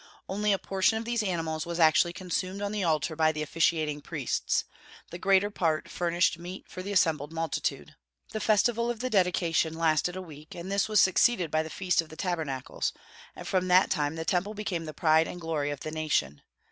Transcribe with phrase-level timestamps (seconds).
[0.27, 4.01] Only a portion of these animals was actually consumed on the altar by the officiating
[4.01, 4.65] priests:
[5.11, 7.93] the greater part furnished meat for the assembled multitude.
[8.31, 12.01] The Festival of the Dedication lasted a week, and this was succeeded by the Feast
[12.01, 12.93] of the Tabernacles;
[13.35, 16.41] and from that time the Temple became the pride and glory of the nation.